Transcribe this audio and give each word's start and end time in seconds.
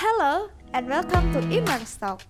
Hello 0.00 0.48
and 0.72 0.88
welcome 0.88 1.28
to 1.36 1.44
Immerse 1.52 2.00
Talk, 2.00 2.24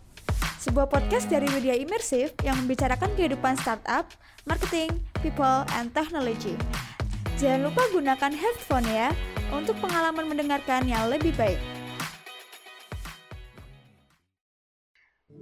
sebuah 0.58 0.90
podcast 0.90 1.30
dari 1.30 1.46
media 1.54 1.78
imersif 1.78 2.34
yang 2.42 2.58
membicarakan 2.58 3.14
kehidupan 3.14 3.54
startup, 3.62 4.10
marketing, 4.42 4.90
people, 5.22 5.62
and 5.78 5.94
technology. 5.94 6.58
Jangan 7.38 7.70
lupa 7.70 7.86
gunakan 7.94 8.34
headphone 8.34 8.90
ya 8.90 9.14
untuk 9.54 9.78
pengalaman 9.78 10.26
mendengarkan 10.26 10.82
yang 10.90 11.06
lebih 11.06 11.30
baik. 11.38 11.62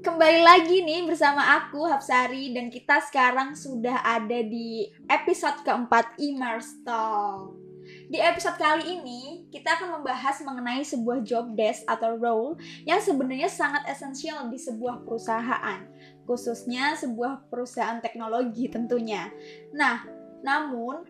Kembali 0.05 0.45
lagi 0.45 0.85
nih 0.85 1.09
bersama 1.09 1.65
aku 1.65 1.89
Hapsari 1.89 2.53
dan 2.53 2.69
kita 2.69 3.01
sekarang 3.09 3.57
sudah 3.57 4.05
ada 4.05 4.45
di 4.45 4.85
episode 5.09 5.65
keempat 5.65 6.21
Immerse 6.21 6.77
Talk. 6.85 7.68
Di 8.09 8.17
episode 8.25 8.57
kali 8.57 8.97
ini, 8.97 9.45
kita 9.53 9.77
akan 9.77 10.01
membahas 10.01 10.41
mengenai 10.41 10.81
sebuah 10.81 11.29
job 11.29 11.53
desk 11.53 11.85
atau 11.85 12.17
role 12.17 12.57
yang 12.89 13.05
sebenarnya 13.05 13.53
sangat 13.53 13.85
esensial 13.85 14.49
di 14.49 14.57
sebuah 14.57 15.05
perusahaan, 15.05 15.85
khususnya 16.25 16.97
sebuah 16.97 17.53
perusahaan 17.53 18.01
teknologi 18.01 18.65
tentunya. 18.73 19.29
Nah, 19.77 20.09
namun 20.41 21.05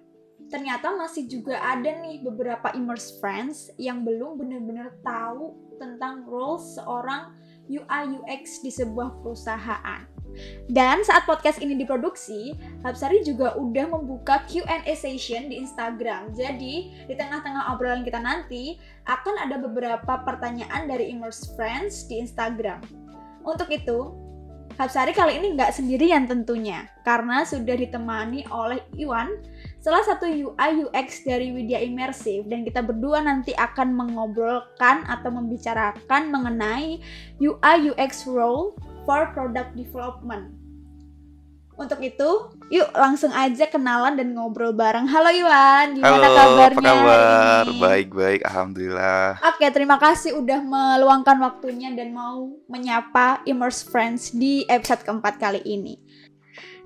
ternyata 0.50 0.90
masih 0.98 1.30
juga 1.30 1.62
ada 1.62 1.86
nih 1.86 2.18
beberapa 2.18 2.74
immerse 2.74 3.14
friends 3.22 3.70
yang 3.78 4.02
belum 4.02 4.34
benar-benar 4.34 4.98
tahu 5.06 5.54
tentang 5.78 6.26
role 6.26 6.58
seorang 6.58 7.30
UI 7.70 8.18
UX 8.18 8.58
di 8.58 8.74
sebuah 8.74 9.22
perusahaan. 9.22 10.17
Dan 10.68 11.00
saat 11.04 11.24
podcast 11.24 11.58
ini 11.64 11.74
diproduksi, 11.78 12.52
Hapsari 12.84 13.24
juga 13.24 13.56
udah 13.56 13.88
membuka 13.88 14.44
Q&A 14.46 14.84
session 14.92 15.48
di 15.48 15.60
Instagram. 15.60 16.36
Jadi, 16.36 16.92
di 17.08 17.14
tengah-tengah 17.16 17.72
obrolan 17.72 18.04
kita 18.04 18.20
nanti, 18.20 18.76
akan 19.08 19.48
ada 19.48 19.56
beberapa 19.56 20.20
pertanyaan 20.22 20.86
dari 20.86 21.08
Immerse 21.08 21.56
Friends 21.56 22.04
di 22.06 22.20
Instagram. 22.20 22.84
Untuk 23.42 23.72
itu, 23.72 24.28
Hapsari 24.78 25.10
kali 25.10 25.42
ini 25.42 25.58
nggak 25.58 25.74
sendirian 25.74 26.30
tentunya, 26.30 26.86
karena 27.02 27.42
sudah 27.42 27.74
ditemani 27.74 28.46
oleh 28.46 28.78
Iwan, 28.94 29.26
salah 29.82 30.06
satu 30.06 30.30
UI 30.30 30.86
UX 30.86 31.26
dari 31.26 31.50
Widya 31.50 31.82
Immersive, 31.82 32.46
dan 32.46 32.62
kita 32.62 32.86
berdua 32.86 33.18
nanti 33.26 33.50
akan 33.58 33.90
mengobrolkan 33.90 35.02
atau 35.10 35.34
membicarakan 35.34 36.30
mengenai 36.30 37.02
UI 37.42 37.90
UX 37.90 38.22
role 38.30 38.78
for 39.08 39.32
product 39.32 39.72
development. 39.72 40.52
Untuk 41.78 42.02
itu, 42.02 42.30
yuk 42.74 42.90
langsung 42.92 43.30
aja 43.32 43.64
kenalan 43.70 44.18
dan 44.18 44.34
ngobrol 44.34 44.74
bareng. 44.74 45.06
Halo 45.06 45.30
Iwan, 45.30 45.94
gimana 45.94 46.26
Halo, 46.26 46.36
kabarnya? 46.36 46.74
apa 46.74 46.90
kabar? 46.90 47.64
Baik-baik, 47.78 48.40
alhamdulillah. 48.44 49.38
Oke, 49.46 49.64
terima 49.70 49.96
kasih 49.96 50.36
udah 50.36 50.58
meluangkan 50.60 51.38
waktunya 51.38 51.94
dan 51.94 52.12
mau 52.12 52.50
menyapa 52.66 53.46
Immerse 53.46 53.86
Friends 53.86 54.34
di 54.34 54.66
episode 54.66 55.06
keempat 55.06 55.38
kali 55.38 55.62
ini. 55.64 55.96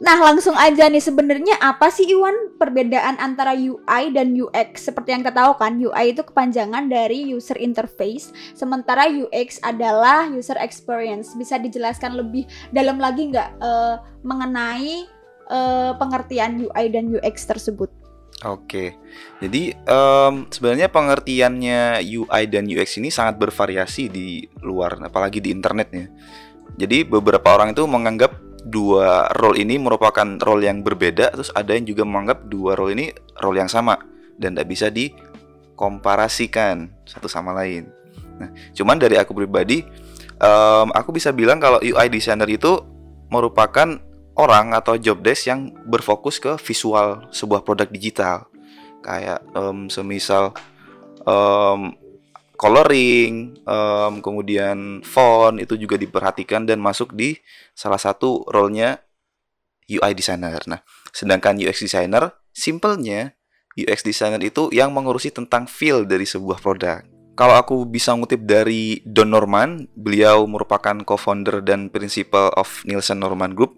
Nah, 0.03 0.19
langsung 0.19 0.59
aja 0.59 0.91
nih 0.91 0.99
sebenarnya 0.99 1.63
apa 1.63 1.87
sih 1.87 2.11
Iwan 2.11 2.59
perbedaan 2.59 3.23
antara 3.23 3.55
UI 3.55 4.11
dan 4.11 4.35
UX? 4.35 4.91
Seperti 4.91 5.15
yang 5.15 5.23
kita 5.23 5.31
tahu 5.31 5.55
kan, 5.55 5.79
UI 5.79 6.11
itu 6.11 6.27
kepanjangan 6.27 6.91
dari 6.91 7.31
user 7.31 7.55
interface, 7.55 8.35
sementara 8.59 9.07
UX 9.07 9.63
adalah 9.63 10.27
user 10.27 10.59
experience. 10.59 11.39
Bisa 11.39 11.55
dijelaskan 11.63 12.19
lebih 12.19 12.51
dalam 12.75 12.99
lagi 12.99 13.31
nggak 13.31 13.63
eh, 13.63 13.97
mengenai 14.27 15.07
eh, 15.47 15.93
pengertian 15.95 16.59
UI 16.59 16.85
dan 16.91 17.07
UX 17.07 17.47
tersebut? 17.47 18.03
Oke, 18.43 18.99
jadi 19.39 19.71
em, 19.71 20.51
sebenarnya 20.51 20.91
pengertiannya 20.91 22.03
UI 22.03 22.43
dan 22.51 22.67
UX 22.67 22.99
ini 22.99 23.07
sangat 23.07 23.39
bervariasi 23.39 24.11
di 24.11 24.43
luar, 24.67 24.99
apalagi 24.99 25.39
di 25.39 25.55
internetnya. 25.55 26.11
Jadi 26.75 27.07
beberapa 27.07 27.55
orang 27.55 27.71
itu 27.71 27.87
menganggap 27.87 28.35
dua 28.63 29.27
role 29.35 29.59
ini 29.59 29.79
merupakan 29.79 30.39
role 30.43 30.67
yang 30.67 30.87
berbeda, 30.87 31.31
terus 31.35 31.51
ada 31.55 31.75
yang 31.75 31.87
juga 31.87 32.07
menganggap 32.07 32.47
dua 32.47 32.79
role 32.79 32.95
ini 32.95 33.11
role 33.43 33.59
yang 33.59 33.71
sama 33.71 33.99
dan 34.39 34.55
tidak 34.55 34.69
bisa 34.71 34.87
dikomparasikan 34.91 36.91
satu 37.03 37.27
sama 37.27 37.53
lain. 37.55 37.91
Nah, 38.39 38.51
cuman 38.75 38.99
dari 38.99 39.19
aku 39.19 39.35
pribadi, 39.35 39.83
em, 40.39 40.89
aku 40.95 41.13
bisa 41.15 41.35
bilang 41.35 41.59
kalau 41.59 41.83
UI 41.83 42.09
designer 42.09 42.47
itu 42.47 42.79
merupakan 43.29 43.99
orang 44.39 44.73
atau 44.73 44.97
job 44.97 45.21
desk 45.21 45.51
yang 45.51 45.75
berfokus 45.85 46.41
ke 46.41 46.57
visual 46.63 47.29
sebuah 47.35 47.67
produk 47.67 47.91
digital 47.91 48.47
kayak 49.03 49.43
em, 49.53 49.91
semisal 49.91 50.55
em, 51.27 51.99
coloring, 52.63 53.59
em, 53.67 54.15
kemudian 54.23 55.03
font 55.03 55.59
itu 55.59 55.75
juga 55.75 55.99
diperhatikan 55.99 56.63
dan 56.63 56.79
masuk 56.79 57.11
di 57.11 57.35
salah 57.75 57.99
satu 57.99 58.47
role-nya 58.47 59.03
UI 59.91 60.15
designer. 60.15 60.63
Nah, 60.71 60.79
sedangkan 61.11 61.59
UX 61.59 61.83
designer 61.83 62.31
simpelnya 62.55 63.35
UX 63.75 64.07
designer 64.07 64.39
itu 64.39 64.71
yang 64.71 64.95
mengurusi 64.95 65.35
tentang 65.35 65.67
feel 65.67 66.07
dari 66.07 66.23
sebuah 66.23 66.63
produk. 66.63 67.03
Kalau 67.33 67.57
aku 67.57 67.89
bisa 67.89 68.13
ngutip 68.13 68.45
dari 68.45 69.01
Don 69.09 69.33
Norman, 69.33 69.89
beliau 69.97 70.45
merupakan 70.45 70.95
co-founder 71.03 71.65
dan 71.65 71.89
principal 71.89 72.53
of 72.55 72.85
Nielsen 72.85 73.19
Norman 73.19 73.57
Group. 73.57 73.75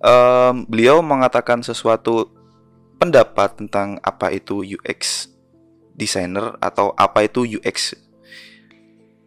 Em, 0.00 0.64
beliau 0.66 1.04
mengatakan 1.04 1.60
sesuatu 1.60 2.32
pendapat 2.96 3.60
tentang 3.60 4.00
apa 4.00 4.32
itu 4.32 4.64
UX 4.64 5.28
designer 5.94 6.56
atau 6.58 6.96
apa 6.96 7.28
itu 7.28 7.44
UX. 7.44 7.92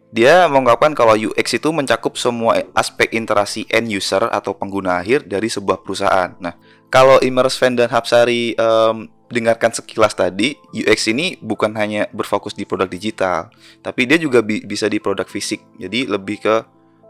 Dia 0.07 0.47
mengungkapkan 0.47 0.95
kalau 0.95 1.19
UX 1.19 1.59
itu 1.59 1.69
mencakup 1.75 2.15
semua 2.15 2.63
aspek 2.71 3.11
interaksi 3.11 3.67
end 3.67 3.91
user 3.91 4.23
atau 4.31 4.55
pengguna 4.55 5.03
akhir 5.03 5.27
dari 5.27 5.51
sebuah 5.51 5.83
perusahaan. 5.83 6.31
Nah, 6.39 6.55
kalau 6.87 7.19
Immerse 7.19 7.59
Fan 7.59 7.75
dan 7.75 7.91
Hapsari 7.91 8.55
em, 8.55 9.11
dengarkan 9.27 9.75
sekilas 9.75 10.15
tadi, 10.15 10.55
UX 10.71 11.11
ini 11.11 11.35
bukan 11.43 11.75
hanya 11.75 12.07
berfokus 12.15 12.55
di 12.55 12.63
produk 12.63 12.87
digital, 12.87 13.51
tapi 13.83 14.07
dia 14.07 14.15
juga 14.15 14.39
bi- 14.39 14.63
bisa 14.63 14.87
di 14.87 15.03
produk 15.03 15.27
fisik. 15.27 15.59
Jadi 15.75 16.07
lebih 16.07 16.39
ke 16.39 16.55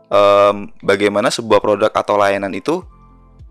em, 0.10 0.74
bagaimana 0.82 1.30
sebuah 1.30 1.62
produk 1.62 1.94
atau 1.94 2.18
layanan 2.18 2.52
itu 2.58 2.82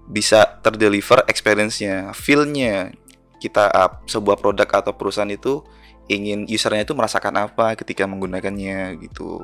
bisa 0.06 0.58
terdeliver 0.62 1.22
experience-nya, 1.26 2.14
feel-nya. 2.14 2.94
Kita 3.36 3.68
uh, 3.68 3.90
sebuah 4.08 4.40
produk 4.40 4.64
atau 4.64 4.96
perusahaan 4.96 5.28
itu 5.28 5.60
ingin 6.06 6.46
usernya 6.46 6.86
itu 6.86 6.94
merasakan 6.94 7.50
apa 7.50 7.74
ketika 7.74 8.06
menggunakannya 8.06 8.98
gitu. 9.02 9.42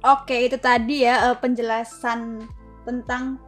Oke, 0.00 0.48
itu 0.48 0.56
tadi 0.56 1.04
ya 1.04 1.32
eh, 1.32 1.36
penjelasan 1.36 2.44
tentang 2.88 3.40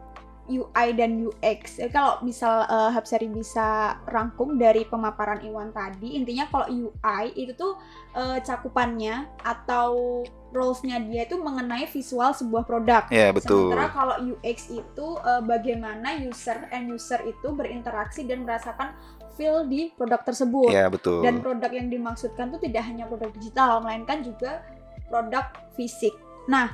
UI 0.50 0.88
dan 0.98 1.22
UX. 1.22 1.78
Ya, 1.78 1.88
kalau 1.88 2.18
misal 2.26 2.66
eh, 2.66 2.90
Hapsari 2.90 3.30
bisa 3.30 3.96
rangkum 4.10 4.58
dari 4.58 4.82
pemaparan 4.84 5.40
Iwan 5.46 5.70
tadi, 5.70 6.18
intinya 6.18 6.50
kalau 6.50 6.66
UI 6.68 7.24
itu 7.38 7.54
tuh 7.54 7.78
eh, 8.18 8.42
cakupannya 8.42 9.30
atau 9.46 10.22
roles-nya 10.52 11.00
dia 11.00 11.24
itu 11.24 11.38
mengenai 11.38 11.86
visual 11.86 12.34
sebuah 12.34 12.66
produk. 12.66 13.02
Ya, 13.08 13.30
betul. 13.30 13.70
Sementara 13.70 13.88
kalau 13.94 14.16
UX 14.18 14.68
itu 14.68 15.06
eh, 15.22 15.42
bagaimana 15.46 16.18
user 16.20 16.68
and 16.74 16.90
user 16.90 17.22
itu 17.22 17.48
berinteraksi 17.54 18.26
dan 18.26 18.42
merasakan 18.42 18.92
feel 19.34 19.64
di 19.66 19.90
produk 19.94 20.20
tersebut. 20.22 20.70
Ya, 20.70 20.86
betul. 20.88 21.24
Dan 21.24 21.40
produk 21.40 21.70
yang 21.72 21.88
dimaksudkan 21.88 22.52
itu 22.52 22.68
tidak 22.70 22.82
hanya 22.86 23.04
produk 23.08 23.30
digital, 23.36 23.80
melainkan 23.80 24.22
juga 24.24 24.62
produk 25.08 25.52
fisik. 25.76 26.14
Nah, 26.48 26.72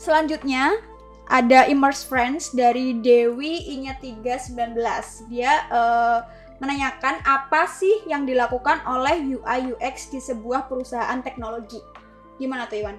selanjutnya 0.00 0.78
ada 1.28 1.68
Immerse 1.68 2.08
Friends 2.08 2.56
dari 2.56 2.96
Dewi 2.96 3.76
Inya 3.76 3.96
319. 4.00 5.28
Dia 5.28 5.52
eh, 5.68 6.18
menanyakan 6.58 7.22
apa 7.22 7.68
sih 7.70 8.08
yang 8.08 8.24
dilakukan 8.24 8.82
oleh 8.88 9.36
UI 9.36 9.76
UX 9.76 10.10
di 10.10 10.18
sebuah 10.18 10.66
perusahaan 10.66 11.20
teknologi. 11.20 11.78
Gimana 12.40 12.64
tuh 12.66 12.80
Iwan? 12.80 12.96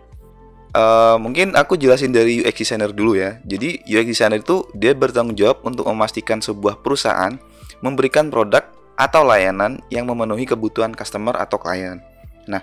Eh, 0.70 1.18
mungkin 1.18 1.58
aku 1.58 1.74
jelasin 1.81 2.13
dari 2.13 2.46
UX 2.46 2.54
designer 2.62 2.94
dulu 2.94 3.18
ya. 3.18 3.42
Jadi 3.42 3.81
UX 3.90 4.06
designer 4.06 4.40
itu 4.46 4.69
dia 4.78 4.94
bertanggung 4.94 5.34
jawab 5.34 5.66
untuk 5.66 5.90
memastikan 5.90 6.38
sebuah 6.38 6.86
perusahaan 6.86 7.34
memberikan 7.81 8.30
produk 8.30 8.62
atau 9.00 9.24
layanan 9.24 9.80
yang 9.88 10.04
memenuhi 10.04 10.44
kebutuhan 10.44 10.92
customer 10.92 11.31
atau 11.40 11.56
klien. 11.56 12.04
Nah, 12.51 12.60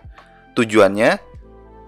tujuannya 0.52 1.16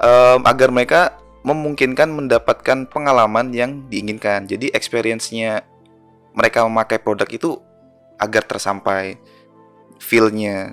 em, 0.00 0.40
agar 0.48 0.72
mereka 0.72 1.20
memungkinkan 1.44 2.08
mendapatkan 2.08 2.88
pengalaman 2.88 3.52
yang 3.52 3.84
diinginkan. 3.92 4.48
Jadi 4.48 4.72
experience-nya 4.72 5.68
mereka 6.32 6.64
memakai 6.64 6.96
produk 6.96 7.28
itu 7.28 7.60
agar 8.16 8.48
tersampai 8.48 9.20
feel-nya. 10.00 10.72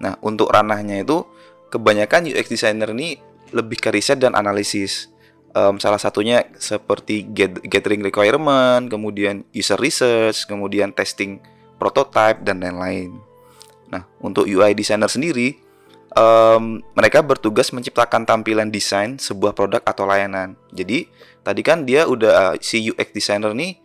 Nah, 0.00 0.16
untuk 0.24 0.48
ranahnya 0.48 1.04
itu 1.04 1.28
kebanyakan 1.68 2.24
UX 2.32 2.48
designer 2.48 2.96
ini 2.96 3.20
lebih 3.52 3.76
ke 3.76 3.92
riset 3.92 4.16
dan 4.16 4.32
analisis. 4.32 5.12
Em, 5.52 5.76
salah 5.76 6.00
satunya 6.00 6.48
seperti 6.56 7.26
gathering 7.68 8.00
requirement, 8.00 8.88
kemudian 8.88 9.44
user 9.52 9.76
research, 9.76 10.48
kemudian 10.48 10.96
testing 10.96 11.42
prototype 11.80 12.44
dan 12.44 12.60
lain-lain. 12.60 13.16
Nah, 13.88 14.04
untuk 14.20 14.44
UI 14.44 14.76
designer 14.76 15.08
sendiri, 15.08 15.56
em, 16.14 16.84
mereka 16.92 17.24
bertugas 17.24 17.72
menciptakan 17.72 18.28
tampilan 18.28 18.68
desain 18.68 19.16
sebuah 19.16 19.56
produk 19.56 19.80
atau 19.82 20.04
layanan. 20.04 20.54
Jadi 20.70 21.08
tadi 21.40 21.64
kan 21.64 21.88
dia 21.88 22.04
udah 22.04 22.60
si 22.60 22.92
UX 22.92 23.16
designer 23.16 23.56
nih 23.56 23.80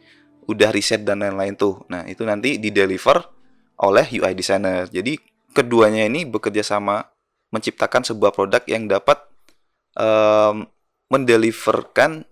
udah 0.46 0.70
riset 0.70 1.08
dan 1.08 1.24
lain-lain 1.24 1.56
tuh. 1.58 1.82
Nah 1.90 2.06
itu 2.06 2.22
nanti 2.28 2.60
di 2.60 2.70
deliver 2.70 3.24
oleh 3.82 4.06
UI 4.12 4.36
designer. 4.38 4.86
Jadi 4.92 5.18
keduanya 5.56 6.06
ini 6.06 6.28
bekerja 6.28 6.62
sama 6.62 7.02
menciptakan 7.50 8.04
sebuah 8.04 8.36
produk 8.36 8.62
yang 8.68 8.86
dapat 8.92 9.18
em, 9.98 10.68
mendeliverkan 11.10 12.28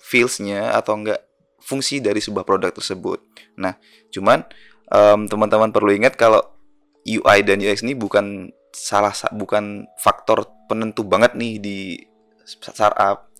feels-nya 0.00 0.76
atau 0.76 1.00
enggak 1.00 1.20
fungsi 1.64 2.04
dari 2.04 2.20
sebuah 2.20 2.44
produk 2.44 2.68
tersebut. 2.76 3.24
Nah, 3.56 3.80
cuman 4.12 4.44
em, 4.90 5.20
teman-teman 5.28 5.70
perlu 5.70 5.92
ingat 5.94 6.16
kalau 6.18 6.40
UI 7.04 7.44
dan 7.44 7.60
UX 7.60 7.84
ini 7.84 7.92
bukan 7.92 8.48
salah 8.74 9.14
sa- 9.14 9.30
bukan 9.30 9.86
faktor 10.00 10.48
penentu 10.66 11.06
banget 11.06 11.36
nih 11.36 11.60
di 11.60 11.78
startup. 12.44 13.30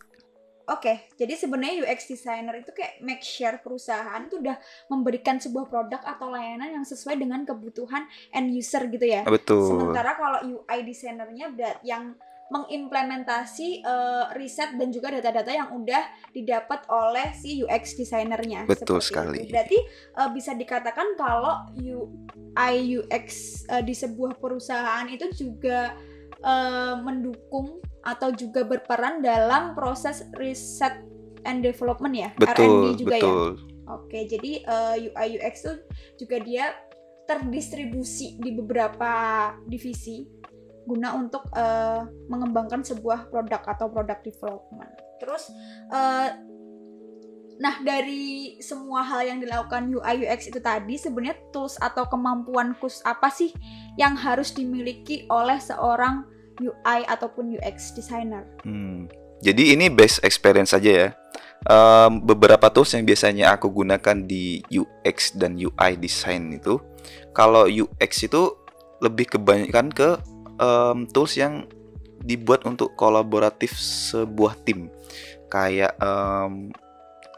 Oke, 0.65 1.13
jadi 1.21 1.37
sebenarnya 1.37 1.85
UX 1.85 2.09
designer 2.09 2.57
itu 2.65 2.73
kayak 2.73 2.97
make 3.05 3.21
sure 3.21 3.53
perusahaan 3.61 4.25
itu 4.25 4.41
udah 4.41 4.57
memberikan 4.89 5.37
sebuah 5.37 5.69
produk 5.69 6.01
atau 6.01 6.33
layanan 6.33 6.81
yang 6.81 6.87
sesuai 6.89 7.21
dengan 7.21 7.45
kebutuhan 7.45 8.09
end 8.33 8.49
user 8.49 8.89
gitu 8.89 9.05
ya. 9.05 9.29
Betul. 9.29 9.77
Sementara 9.77 10.17
kalau 10.17 10.41
UI 10.41 10.79
designernya 10.89 11.53
berat 11.53 11.85
yang 11.85 12.17
mengimplementasi 12.53 13.81
eh, 13.81 14.25
riset 14.37 14.77
dan 14.77 14.93
juga 14.93 15.15
data-data 15.17 15.49
yang 15.49 15.73
udah 15.73 16.03
didapat 16.37 16.85
oleh 16.93 17.33
si 17.33 17.65
UX 17.65 17.97
designernya. 17.97 18.69
Betul 18.69 19.01
Seperti 19.01 19.09
sekali. 19.09 19.39
itu. 19.49 19.53
Berarti 19.53 19.79
eh, 20.21 20.31
bisa 20.37 20.53
dikatakan 20.53 21.17
kalau 21.17 21.73
UI 21.81 23.01
UX 23.01 23.27
eh, 23.73 23.83
di 23.83 23.95
sebuah 23.97 24.37
perusahaan 24.37 25.09
itu 25.09 25.33
juga 25.33 25.97
eh, 26.45 26.95
mendukung 27.01 27.81
atau 28.05 28.29
juga 28.37 28.69
berperan 28.69 29.25
dalam 29.25 29.73
proses 29.73 30.29
riset 30.37 31.01
and 31.49 31.65
development 31.65 32.13
ya, 32.13 32.31
R&D 32.37 33.01
juga 33.01 33.17
ya. 33.17 33.25
betul. 33.25 33.51
Oke, 33.85 34.25
jadi 34.29 34.53
eh, 34.65 34.95
UI 35.13 35.41
UX 35.41 35.55
itu 35.65 35.73
juga 36.25 36.37
dia 36.41 36.65
terdistribusi 37.25 38.37
di 38.37 38.53
beberapa 38.53 39.13
divisi 39.65 40.29
guna 40.85 41.17
untuk 41.17 41.49
eh, 41.57 42.01
mengembangkan 42.29 42.85
sebuah 42.85 43.33
produk 43.33 43.61
atau 43.65 43.89
product 43.89 44.23
development. 44.25 44.93
Terus, 45.21 45.49
eh, 45.93 46.29
nah 47.55 47.75
dari 47.81 48.59
semua 48.61 49.07
hal 49.07 49.25
yang 49.25 49.39
dilakukan 49.41 49.89
UI 49.89 50.29
UX 50.29 50.49
itu 50.53 50.61
tadi, 50.61 51.01
sebenarnya 51.01 51.41
tools 51.51 51.81
atau 51.81 52.05
kemampuan 52.09 52.77
khusus 52.79 53.01
apa 53.09 53.33
sih 53.33 53.51
yang 53.97 54.15
harus 54.15 54.53
dimiliki 54.53 55.25
oleh 55.33 55.57
seorang 55.59 56.27
UI 56.61 57.01
ataupun 57.09 57.59
UX 57.59 57.95
designer? 57.97 58.47
Hmm. 58.63 59.11
Jadi 59.45 59.77
ini 59.77 59.93
best 59.93 60.25
experience 60.25 60.73
saja 60.73 60.91
ya. 60.91 61.09
Em, 61.65 62.21
beberapa 62.21 62.69
tools 62.69 62.93
yang 62.93 63.05
biasanya 63.09 63.57
aku 63.57 63.73
gunakan 63.73 64.17
di 64.25 64.61
UX 64.69 65.37
dan 65.37 65.57
UI 65.57 65.97
design 65.97 66.53
itu, 66.53 66.81
kalau 67.33 67.65
UX 67.69 68.25
itu 68.25 68.53
lebih 69.05 69.37
kebanyakan 69.37 69.93
ke 69.93 70.17
em, 70.59 71.07
tools 71.11 71.35
yang 71.39 71.67
dibuat 72.25 72.65
untuk 72.65 72.97
kolaboratif 72.97 73.77
sebuah 73.79 74.59
tim. 74.65 74.89
Kayak 75.53 75.95
em, 76.01 76.73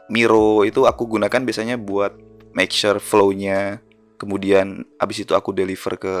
Miro 0.07 0.63
itu 0.63 0.87
aku 0.87 1.19
gunakan 1.19 1.43
biasanya 1.43 1.75
buat 1.75 2.15
make 2.55 2.71
sure 2.71 2.97
flow-nya, 2.97 3.83
kemudian 4.15 4.87
abis 4.97 5.27
itu 5.27 5.35
aku 5.35 5.51
deliver 5.51 5.99
ke 5.99 6.15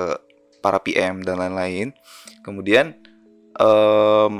para 0.59 0.77
PM 0.83 1.23
dan 1.23 1.39
lain-lain. 1.39 1.95
Kemudian 2.43 2.93
em, 3.55 4.33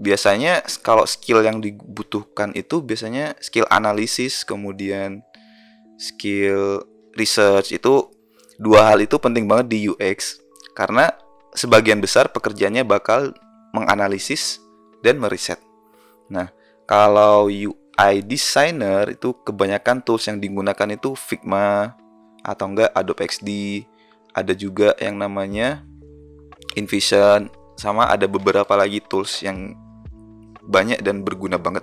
biasanya 0.00 0.64
kalau 0.80 1.04
skill 1.04 1.44
yang 1.44 1.60
dibutuhkan 1.60 2.56
itu 2.56 2.80
biasanya 2.80 3.36
skill 3.36 3.68
analisis 3.68 4.48
kemudian 4.48 5.20
skill 6.00 6.80
research 7.12 7.76
itu 7.76 8.08
dua 8.56 8.88
hal 8.88 9.04
itu 9.04 9.20
penting 9.20 9.44
banget 9.44 9.66
di 9.68 9.78
UX 9.92 10.40
karena 10.72 11.12
sebagian 11.54 11.98
besar 11.98 12.30
pekerjaannya 12.30 12.86
bakal 12.86 13.34
menganalisis 13.74 14.62
dan 15.02 15.18
meriset. 15.18 15.58
Nah, 16.30 16.50
kalau 16.86 17.50
UI 17.50 18.16
designer 18.26 19.14
itu 19.14 19.34
kebanyakan 19.46 20.02
tools 20.02 20.26
yang 20.26 20.38
digunakan 20.38 20.88
itu 20.90 21.14
Figma 21.14 21.94
atau 22.42 22.66
enggak 22.70 22.90
Adobe 22.94 23.26
XD, 23.26 23.48
ada 24.34 24.52
juga 24.54 24.94
yang 24.98 25.18
namanya 25.18 25.82
InVision 26.78 27.50
sama 27.74 28.06
ada 28.06 28.28
beberapa 28.30 28.76
lagi 28.76 29.02
tools 29.02 29.42
yang 29.42 29.74
banyak 30.60 31.02
dan 31.02 31.26
berguna 31.26 31.58
banget. 31.58 31.82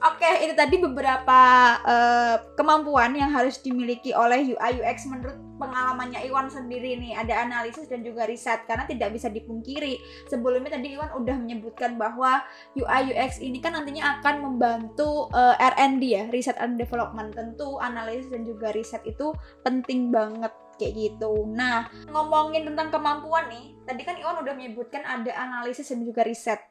Oke, 0.00 0.48
itu 0.48 0.56
tadi 0.56 0.80
beberapa 0.80 1.40
eh, 1.84 2.36
kemampuan 2.56 3.12
yang 3.12 3.28
harus 3.28 3.60
dimiliki 3.60 4.16
oleh 4.16 4.56
UI 4.56 4.80
UX 4.80 5.04
menurut 5.04 5.36
pengalamannya 5.60 6.24
Iwan 6.24 6.48
sendiri 6.48 6.96
nih. 6.96 7.20
Ada 7.20 7.44
analisis 7.44 7.84
dan 7.84 8.00
juga 8.00 8.24
riset 8.24 8.64
karena 8.64 8.88
tidak 8.88 9.12
bisa 9.12 9.28
dipungkiri. 9.28 10.00
Sebelumnya 10.32 10.80
tadi 10.80 10.96
Iwan 10.96 11.12
udah 11.20 11.36
menyebutkan 11.36 12.00
bahwa 12.00 12.40
UI 12.72 13.12
UX 13.12 13.44
ini 13.44 13.60
kan 13.60 13.76
nantinya 13.76 14.24
akan 14.24 14.40
membantu 14.40 15.28
eh, 15.36 15.68
R&D 15.76 16.02
ya, 16.08 16.24
riset 16.32 16.56
and 16.56 16.80
development. 16.80 17.36
Tentu 17.36 17.76
analisis 17.76 18.32
dan 18.32 18.48
juga 18.48 18.72
riset 18.72 19.04
itu 19.04 19.36
penting 19.60 20.08
banget 20.08 20.56
kayak 20.80 20.96
gitu. 20.96 21.44
Nah, 21.44 21.92
ngomongin 22.08 22.64
tentang 22.64 22.88
kemampuan 22.88 23.52
nih, 23.52 23.76
tadi 23.84 24.00
kan 24.00 24.16
Iwan 24.16 24.40
udah 24.40 24.56
menyebutkan 24.56 25.04
ada 25.04 25.28
analisis 25.36 25.92
dan 25.92 26.00
juga 26.08 26.24
riset. 26.24 26.64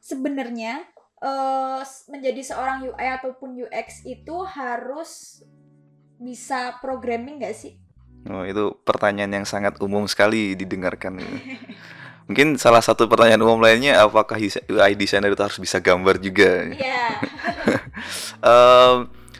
Sebenarnya 0.00 0.95
s- 1.80 2.06
menjadi 2.08 2.42
seorang 2.44 2.84
UI 2.86 3.06
ataupun 3.20 3.56
UX 3.56 4.04
itu 4.04 4.36
harus 4.44 5.42
bisa 6.16 6.76
programming 6.80 7.40
nggak 7.40 7.56
sih? 7.56 7.76
Oh, 8.26 8.42
itu 8.42 8.74
pertanyaan 8.82 9.42
yang 9.42 9.46
sangat 9.46 9.78
umum 9.78 10.02
sekali 10.10 10.58
didengarkan. 10.58 11.22
Mungkin 12.26 12.58
salah 12.58 12.82
satu 12.82 13.06
pertanyaan 13.06 13.38
umum 13.46 13.62
lainnya 13.62 14.02
apakah 14.02 14.34
UI 14.66 14.92
designer 14.98 15.30
itu 15.30 15.42
harus 15.46 15.62
bisa 15.62 15.78
gambar 15.78 16.18
juga? 16.18 16.66
Iya. 16.74 17.04
Em, 18.42 18.96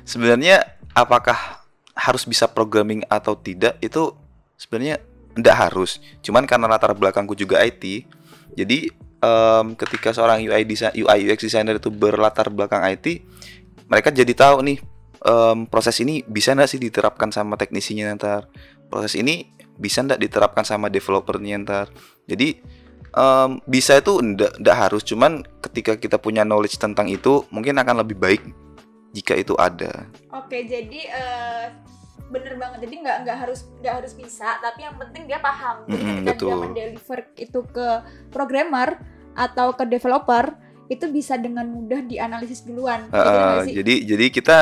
sebenarnya 0.06 0.62
apakah 0.94 1.67
harus 1.99 2.23
bisa 2.23 2.46
programming 2.46 3.02
atau 3.11 3.34
tidak 3.34 3.75
itu 3.82 4.14
sebenarnya 4.55 5.02
tidak 5.34 5.56
harus. 5.67 5.99
Cuman 6.23 6.46
karena 6.46 6.70
latar 6.70 6.94
belakangku 6.94 7.34
juga 7.34 7.58
IT, 7.67 8.06
jadi 8.55 8.88
em, 9.26 9.67
ketika 9.75 10.14
seorang 10.14 10.38
UI 10.46 10.62
design, 10.62 10.94
UI 10.94 11.26
UX 11.26 11.43
designer 11.43 11.82
itu 11.82 11.90
berlatar 11.90 12.46
belakang 12.55 12.87
IT, 12.87 13.26
mereka 13.90 14.14
jadi 14.14 14.30
tahu 14.30 14.62
nih 14.62 14.78
em, 15.26 15.59
proses 15.66 15.99
ini 15.99 16.23
bisa 16.23 16.54
nggak 16.54 16.71
sih 16.71 16.78
diterapkan 16.78 17.35
sama 17.35 17.59
teknisinya 17.59 18.14
ntar. 18.14 18.47
Proses 18.87 19.18
ini 19.18 19.50
bisa 19.76 20.06
nggak 20.06 20.23
diterapkan 20.23 20.62
sama 20.62 20.87
developernya 20.87 21.59
ntar. 21.66 21.87
Jadi 22.30 22.62
em, 23.16 23.50
bisa 23.66 23.99
itu 23.99 24.23
ndak 24.23 24.76
harus. 24.76 25.02
Cuman 25.02 25.42
ketika 25.64 25.99
kita 25.99 26.23
punya 26.23 26.47
knowledge 26.47 26.78
tentang 26.78 27.11
itu, 27.11 27.42
mungkin 27.50 27.75
akan 27.83 28.06
lebih 28.06 28.16
baik 28.16 28.42
jika 29.16 29.33
itu 29.33 29.56
ada. 29.56 30.04
Oke, 30.37 30.68
jadi 30.68 31.00
eh, 31.09 31.64
bener 32.28 32.59
banget. 32.61 32.85
Jadi 32.85 32.95
nggak 33.00 33.16
nggak 33.25 33.38
harus 33.49 33.61
nggak 33.80 33.95
harus 34.02 34.12
bisa, 34.12 34.61
tapi 34.61 34.85
yang 34.85 34.97
penting 35.00 35.25
dia 35.25 35.40
paham. 35.40 35.88
Jadi 35.88 36.02
Mm-mm, 36.04 36.16
ketika 36.21 36.33
dia 36.37 36.37
betul. 36.37 36.59
mendeliver 36.61 37.21
itu 37.40 37.61
ke 37.73 37.88
programmer 38.28 38.88
atau 39.37 39.76
ke 39.76 39.85
developer 39.85 40.57
itu 40.88 41.07
bisa 41.12 41.37
dengan 41.37 41.69
mudah 41.69 42.00
dianalisis 42.02 42.64
duluan. 42.64 43.11
Uh, 43.12 43.66
sih? 43.66 43.76
jadi 43.76 43.95
jadi 44.16 44.25
kita 44.33 44.57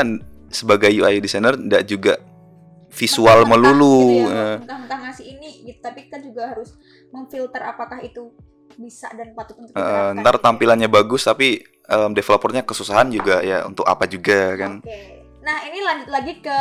sebagai 0.50 0.90
UI 0.90 1.22
designer 1.22 1.54
tidak 1.54 1.84
juga 1.86 2.14
visual 2.94 3.44
Mentah-mentah 3.44 3.74
melulu. 3.74 3.98
gitu 4.06 4.30
ya, 4.30 4.46
mentah-mentah 4.62 4.98
ngasih 5.10 5.26
ini 5.26 5.50
gitu 5.66 5.78
tapi 5.82 5.98
kita 6.06 6.18
juga 6.22 6.42
harus 6.54 6.78
memfilter 7.10 7.62
apakah 7.62 7.98
itu 8.02 8.30
bisa 8.74 9.10
dan 9.14 9.34
patut 9.34 9.58
untuk 9.58 9.74
diterapkan 9.74 10.18
ntar 10.22 10.34
gitu 10.34 10.42
ya. 10.42 10.44
tampilannya 10.46 10.88
bagus 10.90 11.22
tapi 11.26 11.62
em, 11.86 12.10
developernya 12.14 12.62
kesusahan 12.66 13.10
juga 13.10 13.42
ya 13.42 13.66
untuk 13.66 13.86
apa 13.86 14.06
juga 14.06 14.54
kan. 14.58 14.72
Oke. 14.82 15.22
Nah, 15.44 15.60
ini 15.68 15.78
lanjut 15.84 16.08
lagi 16.08 16.40
ke 16.40 16.58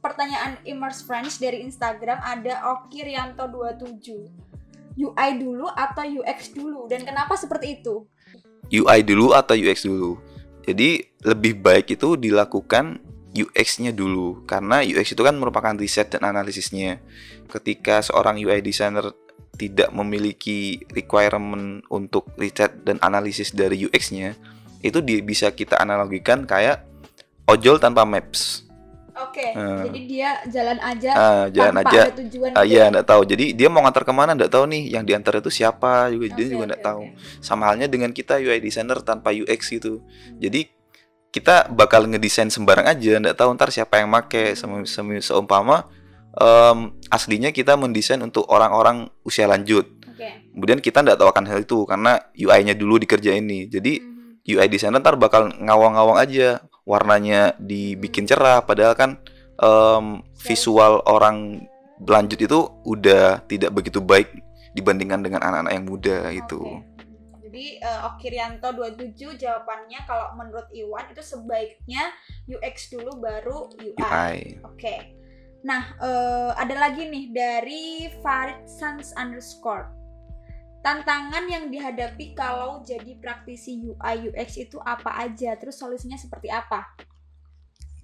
pertanyaan 0.00 0.56
Immerse 0.64 1.04
Friends 1.04 1.36
dari 1.36 1.60
Instagram 1.62 2.18
ada 2.24 2.72
Oki 2.74 3.04
Rianto 3.04 3.44
27. 3.44 4.51
UI 4.96 5.30
dulu 5.40 5.66
atau 5.72 6.04
UX 6.04 6.52
dulu 6.52 6.88
dan 6.88 7.04
kenapa 7.06 7.36
seperti 7.36 7.80
itu? 7.80 8.04
UI 8.72 9.00
dulu 9.04 9.36
atau 9.36 9.56
UX 9.56 9.84
dulu. 9.84 10.16
Jadi 10.62 11.02
lebih 11.26 11.58
baik 11.58 11.98
itu 11.98 12.14
dilakukan 12.14 13.02
UX-nya 13.32 13.96
dulu 13.96 14.44
karena 14.44 14.84
UX 14.84 15.16
itu 15.16 15.22
kan 15.24 15.34
merupakan 15.40 15.72
riset 15.74 16.12
dan 16.12 16.28
analisisnya. 16.28 17.00
Ketika 17.48 18.04
seorang 18.04 18.36
UI 18.38 18.60
designer 18.60 19.12
tidak 19.56 19.92
memiliki 19.92 20.80
requirement 20.92 21.84
untuk 21.92 22.32
riset 22.36 22.84
dan 22.84 23.00
analisis 23.04 23.52
dari 23.52 23.84
UX-nya, 23.88 24.36
itu 24.84 24.98
bisa 25.24 25.52
kita 25.52 25.80
analogikan 25.80 26.44
kayak 26.44 26.84
ojol 27.48 27.80
tanpa 27.80 28.04
maps. 28.04 28.68
Oke, 29.12 29.44
Eh. 29.44 29.78
jadi 29.84 30.00
dia 30.02 30.30
jalan 30.48 30.78
aja 30.78 31.10
Ah, 31.12 31.44
jalan 31.46 31.72
tanpa 31.76 31.90
aja. 31.90 32.00
ada 32.08 32.14
tujuan. 32.16 32.50
Ah, 32.52 32.64
gitu 32.64 32.72
iya, 32.72 32.80
ya? 32.80 32.90
nggak 32.90 33.06
tahu. 33.06 33.22
Jadi 33.24 33.44
dia 33.52 33.68
mau 33.68 33.80
ngantar 33.80 34.02
ke 34.02 34.12
mana 34.12 34.32
nggak 34.32 34.48
tahu 34.48 34.64
nih. 34.66 34.82
Yang 34.90 35.04
diantar 35.04 35.32
itu 35.36 35.50
siapa 35.52 35.92
juga 36.08 36.24
dia 36.28 36.36
Oke, 36.38 36.48
juga 36.48 36.56
oke, 36.58 36.68
nggak 36.72 36.82
tahu. 36.82 37.02
Sama 37.38 37.62
halnya 37.68 37.86
dengan 37.86 38.10
kita 38.10 38.36
UI 38.36 38.58
designer 38.58 38.98
tanpa 39.00 39.28
UX 39.30 39.68
gitu. 39.68 40.00
Jadi 40.36 40.64
kita 41.28 41.68
bakal 41.68 42.04
ngedesain 42.06 42.48
sembarang 42.48 42.84
aja, 42.86 43.12
nggak 43.18 43.36
tahu 43.36 43.52
ntar 43.52 43.68
siapa 43.68 43.96
yang 43.96 44.08
make. 44.08 44.52
Sem- 44.52 44.84
sem- 44.84 45.20
Seumpama 45.20 45.88
em, 46.32 46.78
aslinya 47.08 47.50
kita 47.50 47.76
mendesain 47.76 48.16
untuk 48.18 48.48
orang-orang 48.48 49.04
usia 49.22 49.44
lanjut. 49.44 49.84
Oke. 50.08 50.48
Kemudian 50.50 50.80
kita 50.80 51.00
nggak 51.00 51.16
tahu 51.16 51.28
akan 51.28 51.44
hal 51.44 51.60
itu 51.60 51.84
karena 51.84 52.16
UI-nya 52.32 52.72
dulu 52.72 52.96
dikerjain 52.96 53.44
nih. 53.44 53.68
Jadi 53.68 53.92
Mhm. 54.00 54.48
UI 54.48 54.66
designer 54.66 54.98
ntar 54.98 55.14
bakal 55.14 55.52
ngawang-ngawang 55.52 56.16
aja 56.18 56.64
warnanya 56.82 57.54
dibikin 57.58 58.26
cerah 58.26 58.62
padahal 58.62 58.94
kan 58.98 59.10
em, 59.58 60.22
visual 60.42 61.02
orang 61.06 61.66
lanjut 62.02 62.38
itu 62.42 62.58
udah 62.82 63.46
tidak 63.46 63.70
begitu 63.70 64.02
baik 64.02 64.30
dibandingkan 64.74 65.22
dengan 65.22 65.44
anak-anak 65.44 65.72
yang 65.72 65.86
muda 65.86 66.18
itu 66.34 66.58
Oke. 66.58 66.92
Jadi 67.52 67.84
eh, 67.84 68.00
Okirianto 68.08 68.72
27 68.72 69.36
jawabannya 69.36 70.00
kalau 70.08 70.32
menurut 70.40 70.72
Iwan 70.72 71.04
itu 71.12 71.20
sebaiknya 71.20 72.08
UX 72.48 72.88
dulu 72.88 73.20
baru 73.20 73.68
UI. 73.76 74.00
UI 74.00 74.36
Oke. 74.64 75.20
Nah, 75.60 75.92
eh, 76.00 76.50
ada 76.56 76.72
lagi 76.80 77.12
nih 77.12 77.28
dari 77.28 78.08
Farid 78.24 78.64
Sans 78.64 79.12
underscore. 79.20 79.84
Tantangan 80.82 81.46
yang 81.46 81.70
dihadapi 81.70 82.34
kalau 82.34 82.82
jadi 82.82 83.14
praktisi 83.22 83.78
UI 83.86 84.34
UX 84.34 84.58
itu 84.58 84.82
apa 84.82 85.14
aja? 85.14 85.54
Terus 85.54 85.78
solusinya 85.78 86.18
seperti 86.18 86.50
apa? 86.50 86.98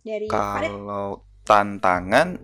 Dari 0.07 0.31
Farid. 0.31 0.71
kalau 0.71 1.27
tantangan 1.43 2.39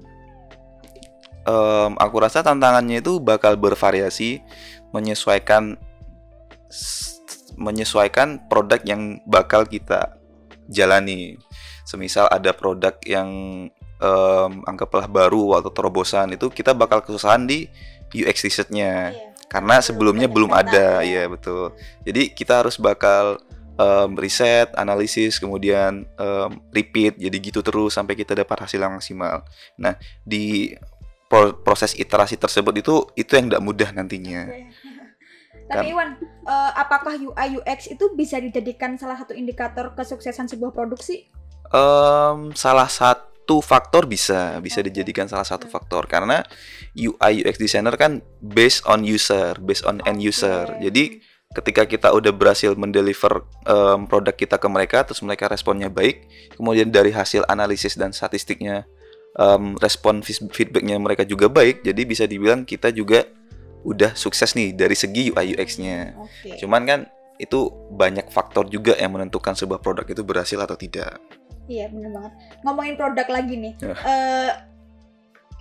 em, 1.47 1.93
aku 1.95 2.17
rasa 2.19 2.43
tantangannya 2.43 2.99
itu 2.99 3.23
bakal 3.23 3.55
bervariasi 3.55 4.43
menyesuaikan 4.91 5.79
menyesuaikan 7.55 8.50
produk 8.50 8.83
yang 8.83 9.23
bakal 9.31 9.62
kita 9.62 10.19
jalani 10.67 11.38
semisal 11.87 12.26
ada 12.26 12.50
produk 12.50 12.99
yang 13.07 13.31
em, 14.03 14.53
anggaplah 14.67 15.07
baru 15.07 15.62
atau 15.62 15.71
terobosan 15.71 16.35
itu 16.35 16.50
kita 16.50 16.75
bakal 16.75 17.05
kesusahan 17.07 17.47
di 17.47 17.71
UX 18.11 18.43
research-nya 18.43 19.14
Iya. 19.14 19.34
Karena 19.54 19.78
Belum 19.78 19.87
sebelumnya 19.87 20.26
belum 20.26 20.50
ada 20.50 21.06
ya. 21.06 21.30
betul 21.30 21.70
jadi 22.02 22.26
kita 22.34 22.66
harus 22.66 22.75
bakal 22.75 23.38
em, 23.78 24.11
riset 24.18 24.75
analisis 24.75 25.38
kemudian 25.38 26.02
em, 26.18 26.50
repeat 26.75 27.14
jadi 27.14 27.37
gitu 27.38 27.62
terus 27.62 27.94
sampai 27.94 28.18
kita 28.18 28.34
dapat 28.34 28.66
hasil 28.66 28.82
yang 28.82 28.99
maksimal 28.99 29.46
nah 29.78 29.94
di 30.26 30.75
pro- 31.25 31.54
proses 31.56 31.94
iterasi 31.94 32.34
tersebut 32.34 32.75
itu 32.78 32.94
itu 33.14 33.30
yang 33.34 33.46
tidak 33.50 33.62
mudah 33.64 33.90
nantinya. 33.90 34.50
Tapi 35.64 35.96
Iwan, 35.96 36.20
eh, 36.20 36.73
apakah 36.76 37.16
UI 37.16 37.56
UX 37.56 37.88
itu 37.88 38.12
bisa 38.12 38.37
dijadikan 38.37 39.00
salah 39.00 39.16
satu 39.16 39.32
indikator 39.32 39.96
kesuksesan 39.96 40.44
sebuah 40.44 40.76
produksi? 40.76 41.32
Em, 41.73 42.52
salah 42.52 42.84
satu 42.84 43.64
faktor 43.64 44.04
bisa 44.04 44.61
bisa 44.61 44.84
dijadikan 44.84 45.25
salah 45.25 45.49
satu 45.49 45.64
Hmm. 45.64 45.73
faktor 45.73 46.04
karena 46.04 46.44
UI 46.94 47.42
UX 47.42 47.58
designer 47.58 47.94
kan 47.98 48.22
based 48.38 48.86
on 48.86 49.02
user 49.02 49.58
based 49.58 49.82
on 49.84 49.98
end 50.06 50.22
user 50.22 50.70
Oke. 50.70 50.80
jadi 50.90 51.04
ketika 51.54 51.82
kita 51.86 52.08
udah 52.10 52.34
berhasil 52.34 52.74
mendeliver 52.74 53.46
em, 53.66 54.06
produk 54.10 54.34
kita 54.34 54.58
ke 54.58 54.66
mereka 54.70 55.06
terus 55.06 55.22
mereka 55.22 55.46
responnya 55.50 55.90
baik 55.90 56.26
kemudian 56.58 56.90
dari 56.90 57.14
hasil 57.14 57.46
analisis 57.46 57.94
dan 57.94 58.10
statistiknya 58.10 58.86
em, 59.38 59.74
respon 59.78 60.22
feed- 60.22 60.50
feedbacknya 60.50 60.98
mereka 60.98 61.22
juga 61.26 61.46
baik 61.50 61.82
jadi 61.86 62.02
bisa 62.06 62.24
dibilang 62.26 62.66
kita 62.66 62.90
juga 62.90 63.26
udah 63.84 64.16
sukses 64.16 64.56
nih 64.56 64.72
dari 64.72 64.96
segi 64.96 65.30
UI 65.30 65.54
UX-nya 65.54 66.14
Oke. 66.18 66.58
cuman 66.62 66.82
kan 66.88 67.00
itu 67.36 67.66
banyak 67.90 68.30
faktor 68.30 68.70
juga 68.70 68.94
yang 68.94 69.14
menentukan 69.18 69.58
sebuah 69.58 69.82
produk 69.82 70.06
itu 70.06 70.22
berhasil 70.22 70.58
atau 70.62 70.78
tidak 70.78 71.18
Iya 71.64 71.88
bener 71.88 72.12
banget. 72.12 72.32
Ngomongin 72.60 72.94
produk 73.00 73.24
lagi 73.24 73.54
nih. 73.56 73.72
Ya. 73.80 73.94
eh 74.04 74.50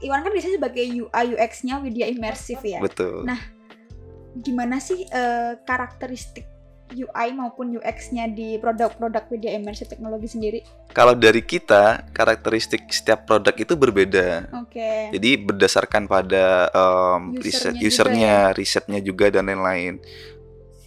Iwan 0.03 0.21
kan 0.21 0.31
biasanya 0.35 0.59
sebagai 0.59 0.85
UI 0.85 1.25
UX-nya 1.39 1.79
Widya 1.79 2.05
Immersif 2.11 2.59
ya. 2.61 2.83
betul 2.83 3.23
Nah, 3.23 3.39
Gimana 4.33 4.81
sih 4.81 5.05
eh, 5.05 5.53
karakteristik 5.61 6.49
UI 6.93 7.33
maupun 7.33 7.73
UX-nya 7.73 8.29
di 8.29 8.57
produk-produk 8.61 9.25
Widya 9.29 9.57
Immersif 9.57 9.89
Teknologi 9.89 10.29
sendiri? 10.29 10.59
kalau 10.93 11.17
dari 11.17 11.41
kita 11.41 12.05
karakteristik 12.13 12.85
setiap 12.93 13.25
produk 13.25 13.49
itu 13.57 13.73
berbeda 13.73 14.45
Oke. 14.61 15.09
Jadi 15.09 15.29
berdasarkan 15.41 16.05
pada 16.05 16.69
um, 16.69 17.33
riset 17.41 17.73
Usernya 17.73 17.81
juga 17.81 17.89
usernya, 17.89 18.35
risetnya 18.53 18.99
juga 19.01 19.25
dan 19.33 19.49
lain-lain. 19.49 19.97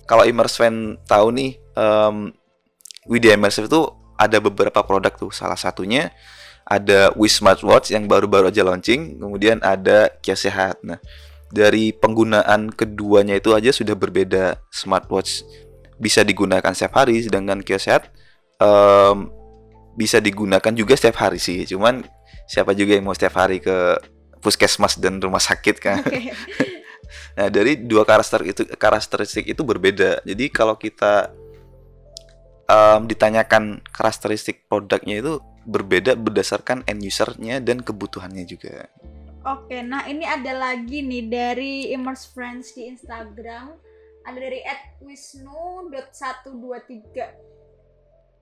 Kalau 0.06 0.22
Immerse 0.22 0.62
fan 0.62 0.94
tahu 1.10 1.34
nih, 1.34 1.58
um, 1.74 2.30
Widya 3.10 3.34
Immersive 3.34 3.66
itu 3.66 3.82
ada 4.14 4.38
beberapa 4.38 4.78
produk 4.86 5.10
tuh. 5.10 5.34
Salah 5.34 5.58
satunya 5.58 6.14
ada 6.66 7.14
Wish 7.14 7.38
Smartwatch 7.38 7.94
yang 7.94 8.10
baru-baru 8.10 8.50
aja 8.50 8.66
launching, 8.66 9.22
kemudian 9.22 9.62
ada 9.62 10.10
Kios 10.18 10.42
Sehat. 10.42 10.82
Nah, 10.82 10.98
dari 11.54 11.94
penggunaan 11.94 12.74
keduanya 12.74 13.38
itu 13.38 13.54
aja 13.54 13.70
sudah 13.70 13.94
berbeda. 13.94 14.58
Smartwatch 14.74 15.46
bisa 16.02 16.26
digunakan 16.26 16.74
setiap 16.74 16.98
hari, 17.06 17.22
sedangkan 17.22 17.62
Kios 17.62 17.86
Sehat 17.86 18.10
um, 18.58 19.30
bisa 19.94 20.18
digunakan 20.18 20.74
juga 20.74 20.98
setiap 20.98 21.22
hari 21.22 21.38
sih. 21.38 21.62
Cuman 21.64 22.02
siapa 22.50 22.74
juga 22.74 22.98
yang 22.98 23.06
mau 23.06 23.14
setiap 23.14 23.38
hari 23.38 23.62
ke 23.62 24.02
puskesmas 24.42 24.98
dan 24.98 25.22
rumah 25.22 25.40
sakit 25.40 25.76
kan. 25.78 26.02
Oke. 26.02 26.34
Nah, 27.38 27.46
dari 27.52 27.78
dua 27.78 28.02
karakter 28.02 28.42
itu 28.42 28.66
karakteristik 28.66 29.46
itu 29.46 29.62
berbeda. 29.62 30.24
Jadi 30.26 30.50
kalau 30.50 30.74
kita 30.74 31.30
em, 32.66 33.00
ditanyakan 33.06 33.78
karakteristik 33.94 34.66
produknya 34.66 35.22
itu 35.22 35.38
berbeda 35.66 36.14
berdasarkan 36.14 36.86
end 36.86 37.02
usernya 37.02 37.58
dan 37.58 37.82
kebutuhannya 37.82 38.46
juga. 38.46 38.86
Oke, 39.46 39.78
nah 39.82 40.06
ini 40.10 40.26
ada 40.26 40.50
lagi 40.54 41.02
nih 41.06 41.30
dari 41.30 41.94
Immerse 41.94 42.26
Friends 42.34 42.74
di 42.74 42.90
Instagram. 42.90 43.78
Ada 44.26 44.38
dari 44.42 44.58
@wisnu.123. 45.06 47.30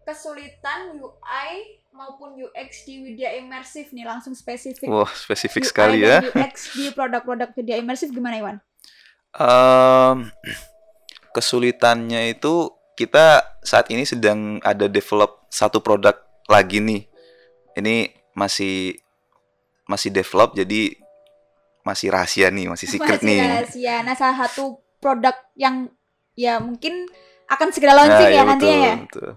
Kesulitan 0.05 1.01
UI 1.01 1.81
maupun 1.93 2.37
UX 2.41 2.85
di 2.89 3.05
Widya 3.05 3.37
Immersif 3.37 3.93
nih 3.93 4.09
langsung 4.09 4.33
spesifik. 4.33 4.89
Wah, 4.89 5.13
spesifik 5.13 5.65
UI 5.65 5.69
sekali 5.69 6.01
ya. 6.05 6.21
UX 6.25 6.73
di 6.77 6.91
produk-produk 6.93 7.53
Widya 7.53 7.77
Immersif 7.77 8.09
gimana 8.09 8.41
Iwan? 8.41 8.57
Em, 9.37 10.33
kesulitannya 11.37 12.33
itu 12.33 12.73
kita 12.97 13.45
saat 13.61 13.91
ini 13.91 14.07
sedang 14.07 14.63
ada 14.65 14.89
develop 14.89 15.45
satu 15.53 15.85
produk 15.85 16.17
lagi 16.49 16.81
nih. 16.81 17.14
Ini 17.75 18.11
masih 18.35 18.99
masih 19.85 20.11
develop 20.11 20.57
jadi 20.57 20.97
masih 21.85 22.09
rahasia 22.09 22.49
nih, 22.49 22.67
masih 22.73 22.87
secret 22.89 23.21
Masih 23.21 23.29
nih. 23.29 23.41
rahasia. 23.45 23.95
Nah, 24.01 24.15
salah 24.17 24.37
satu 24.49 24.81
produk 24.99 25.37
yang 25.55 25.93
ya 26.33 26.57
mungkin 26.59 27.05
akan 27.45 27.69
segera 27.77 27.93
launching 27.93 28.25
Nah, 28.25 28.33
ya 28.33 28.41
iya, 28.41 28.43
nantinya 28.49 28.79
ya. 28.81 28.95
betul. 29.05 29.31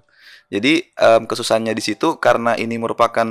Jadi 0.47 0.73
em, 0.95 1.21
kesusahannya 1.27 1.73
di 1.75 1.83
situ 1.83 2.07
karena 2.23 2.55
ini 2.55 2.79
merupakan 2.79 3.27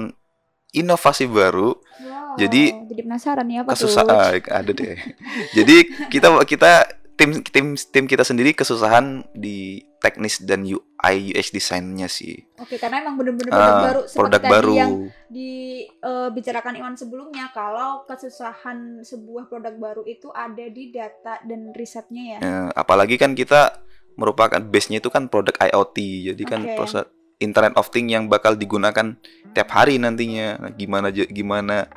inovasi 0.77 1.25
baru, 1.33 1.81
Wow, 1.97 2.37
Jadi, 2.37 2.69
jadi 2.93 3.01
penasaran 3.09 3.49
apa 3.57 3.73
kesusahan 3.73 4.05
tuh? 4.13 4.53
ada 4.53 4.71
deh. 4.77 4.97
Jadi 5.57 5.77
kita 6.13 6.29
kita 6.45 6.85
tim 7.17 7.41
tim 7.43 7.67
tim 7.75 8.05
kita 8.05 8.23
sendiri 8.23 8.53
kesusahan 8.53 9.25
di 9.33 9.81
teknis 9.99 10.39
dan 10.39 10.63
UI 10.63 11.33
UX 11.33 11.49
desainnya 11.49 12.07
sih. 12.07 12.45
Oke, 12.57 12.77
karena 12.77 13.01
emang 13.01 13.17
bener-bener 13.17 13.49
produk 13.49 13.73
Ah, 13.73 13.83
baru 13.83 14.01
seperti 14.03 14.19
produk 14.19 14.41
tadi 14.41 14.53
baru. 14.53 14.75
yang 14.75 14.93
dibicarakan 15.27 16.75
Iwan 16.77 16.95
sebelumnya 16.95 17.51
kalau 17.51 18.05
kesusahan 18.05 18.79
sebuah 19.03 19.49
produk 19.49 19.75
baru 19.75 20.03
itu 20.05 20.29
ada 20.31 20.63
di 20.63 20.91
data 20.91 21.41
dan 21.43 21.73
risetnya 21.73 22.37
ya. 22.37 22.39
Eh, 22.39 22.69
apalagi 22.73 23.17
kan 23.17 23.33
kita 23.33 23.81
merupakan 24.15 24.61
base-nya 24.61 24.99
itu 24.99 25.09
kan 25.09 25.29
produk 25.29 25.57
IoT. 25.59 25.97
Jadi 26.33 26.43
kan 26.45 26.61
Oke. 26.63 26.75
proses 26.75 27.05
Internet 27.37 27.77
of 27.77 27.89
Things 27.89 28.09
yang 28.09 28.29
bakal 28.29 28.57
digunakan 28.57 29.13
tiap 29.53 29.69
hari 29.71 29.97
nantinya. 29.97 30.57
Nah, 30.59 30.73
gimana 30.73 31.09
gimana 31.13 31.89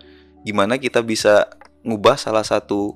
gimana 0.42 0.76
kita 0.76 1.00
bisa 1.00 1.48
ngubah 1.82 2.16
salah 2.16 2.44
satu 2.44 2.92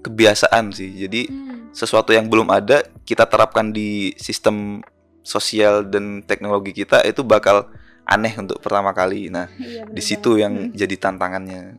kebiasaan 0.00 0.74
sih. 0.74 0.90
Jadi 0.96 1.22
Hmm, 1.30 1.53
sesuatu 1.74 2.14
yang 2.14 2.30
belum 2.30 2.48
ada 2.54 2.86
kita 3.02 3.26
terapkan 3.26 3.74
di 3.74 4.14
sistem 4.14 4.78
sosial 5.26 5.82
dan 5.82 6.22
teknologi 6.22 6.70
kita 6.70 7.02
itu 7.02 7.26
bakal 7.26 7.66
aneh 8.06 8.30
untuk 8.38 8.62
pertama 8.62 8.94
kali. 8.94 9.32
Nah, 9.32 9.50
iya 9.58 9.82
di 9.88 10.02
situ 10.04 10.38
yang 10.38 10.70
Hmm. 10.70 10.72
jadi 10.72 10.94
tantangannya. 10.94 11.74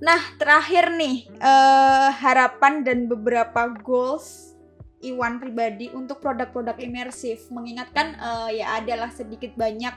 Nah, 0.00 0.20
terakhir 0.36 0.92
nih 0.96 1.32
eh, 1.40 2.08
harapan 2.20 2.84
dan 2.84 3.08
beberapa 3.08 3.72
goals 3.80 4.52
Iwan 5.00 5.40
pribadi 5.40 5.88
untuk 5.96 6.20
produk-produk 6.20 6.76
imersif. 6.76 7.48
Mengingatkan 7.48 8.20
eh, 8.20 8.60
ya 8.60 8.84
adalah 8.84 9.08
sedikit 9.08 9.56
banyak 9.56 9.96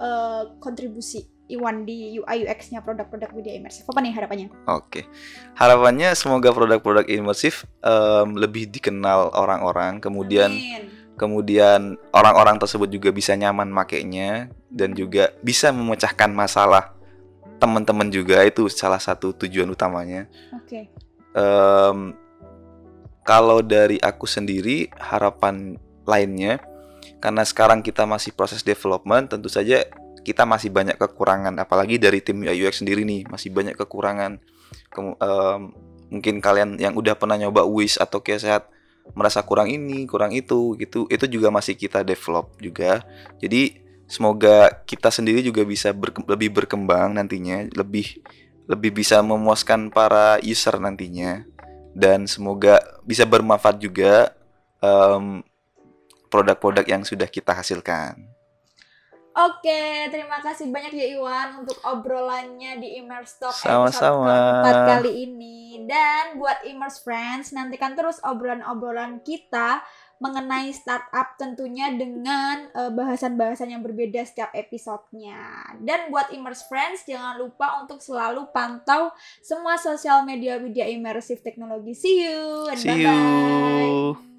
eh, 0.00 0.42
kontribusi 0.58 1.28
Iwan 1.50 1.82
di 1.82 2.22
UI 2.22 2.46
UX-nya 2.46 2.78
produk-produk 2.80 3.34
media 3.34 3.58
imersif? 3.58 3.82
Apa 3.90 3.98
nih 3.98 4.14
harapannya? 4.14 4.48
Oke, 4.70 5.10
harapannya 5.58 6.14
semoga 6.14 6.54
produk-produk 6.54 7.02
imersif 7.10 7.66
em, 7.82 8.38
lebih 8.38 8.70
dikenal 8.70 9.34
orang-orang, 9.34 9.98
kemudian 9.98 10.54
Amin. 10.54 10.86
kemudian 11.18 11.98
orang-orang 12.14 12.56
tersebut 12.62 12.86
juga 12.86 13.10
bisa 13.10 13.34
nyaman 13.34 13.66
makainya 13.66 14.54
dan 14.70 14.94
juga 14.94 15.34
bisa 15.42 15.74
memecahkan 15.74 16.30
masalah 16.30 16.94
teman-teman 17.58 18.08
juga 18.08 18.46
itu 18.46 18.70
salah 18.70 19.02
satu 19.02 19.34
tujuan 19.34 19.68
utamanya. 19.68 20.30
Oke. 20.54 20.86
Em, 21.34 22.14
kalau 23.26 23.60
dari 23.60 23.98
aku 23.98 24.24
sendiri 24.24 24.86
harapan 24.96 25.76
lainnya 26.06 26.62
karena 27.20 27.44
sekarang 27.44 27.84
kita 27.84 28.08
masih 28.08 28.32
proses 28.32 28.64
development 28.64 29.36
tentu 29.36 29.52
saja 29.52 29.84
kita 30.24 30.44
masih 30.44 30.72
banyak 30.72 30.96
kekurangan. 30.96 31.56
Apalagi 31.60 31.96
dari 31.96 32.20
tim 32.20 32.44
UI 32.44 32.64
UX 32.64 32.84
sendiri 32.84 33.04
nih 33.04 33.28
masih 33.28 33.52
banyak 33.52 33.76
kekurangan. 33.76 34.40
Kemu- 34.92 35.16
em, 35.20 35.60
mungkin 36.12 36.42
kalian 36.42 36.76
yang 36.80 36.96
udah 36.96 37.16
pernah 37.16 37.36
nyoba 37.40 37.64
Wish 37.64 37.96
atau 38.00 38.20
kayak 38.20 38.40
sehat 38.40 38.62
merasa 39.16 39.40
kurang 39.42 39.72
ini 39.72 40.04
kurang 40.04 40.32
itu 40.36 40.76
gitu. 40.76 41.08
Itu 41.08 41.24
juga 41.28 41.48
masih 41.48 41.76
kita 41.76 42.04
develop 42.04 42.56
juga. 42.60 43.04
Jadi 43.40 43.80
semoga 44.10 44.68
kita 44.84 45.08
sendiri 45.08 45.40
juga 45.40 45.62
bisa 45.64 45.94
berke- 45.94 46.26
lebih 46.26 46.50
berkembang 46.52 47.14
nantinya 47.14 47.68
lebih 47.72 48.20
lebih 48.70 49.02
bisa 49.02 49.20
memuaskan 49.24 49.88
para 49.92 50.40
user 50.44 50.76
nantinya. 50.76 51.44
Dan 51.90 52.30
semoga 52.30 52.78
bisa 53.02 53.26
bermanfaat 53.26 53.82
juga 53.82 54.30
em, 54.78 55.42
produk-produk 56.30 56.86
yang 56.86 57.02
sudah 57.02 57.26
kita 57.26 57.52
hasilkan. 57.52 58.40
Oke, 59.30 60.10
terima 60.10 60.42
kasih 60.42 60.74
banyak 60.74 60.90
ya 60.90 61.06
Iwan 61.14 61.62
untuk 61.62 61.78
obrolannya 61.86 62.82
di 62.82 62.98
Immerse 62.98 63.38
Talk 63.38 63.54
Sama-sama. 63.54 64.26
episode 64.26 64.26
keempat 64.26 64.78
kali 64.90 65.12
ini. 65.22 65.58
Dan 65.86 66.34
buat 66.34 66.66
Immerse 66.66 66.98
Friends, 67.06 67.54
nantikan 67.54 67.94
terus 67.94 68.18
obrolan-obrolan 68.26 69.22
kita 69.22 69.86
mengenai 70.20 70.74
startup 70.74 71.38
tentunya 71.38 71.94
dengan 71.94 72.68
eh, 72.74 72.90
bahasan-bahasan 72.90 73.70
yang 73.70 73.86
berbeda 73.86 74.20
setiap 74.26 74.50
episodenya. 74.50 75.78
Dan 75.78 76.10
buat 76.10 76.34
Immerse 76.34 76.66
Friends, 76.66 77.06
jangan 77.06 77.38
lupa 77.38 77.80
untuk 77.80 78.02
selalu 78.02 78.50
pantau 78.50 79.14
semua 79.40 79.78
sosial 79.78 80.26
media 80.26 80.58
media 80.58 80.90
immersive 80.90 81.40
teknologi. 81.40 81.94
See 81.94 82.26
you 82.26 82.66
and 82.66 82.82
See 82.82 82.90
bye-bye. 82.90 83.14
you. 83.14 84.29